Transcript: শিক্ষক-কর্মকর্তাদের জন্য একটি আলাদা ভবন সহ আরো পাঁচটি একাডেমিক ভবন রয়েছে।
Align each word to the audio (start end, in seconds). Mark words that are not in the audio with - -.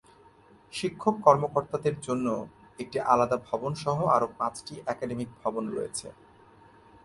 শিক্ষক-কর্মকর্তাদের 0.73 1.95
জন্য 2.01 2.27
একটি 2.79 2.97
আলাদা 3.13 3.37
ভবন 3.47 3.71
সহ 3.75 3.97
আরো 4.15 4.27
পাঁচটি 4.39 4.73
একাডেমিক 4.85 5.29
ভবন 5.41 5.63
রয়েছে। 5.69 6.07